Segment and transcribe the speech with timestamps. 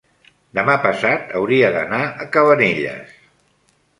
[0.59, 3.15] demà passat hauria d'anar a Cabanelles.